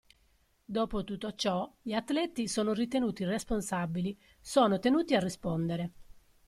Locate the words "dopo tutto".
0.65-1.35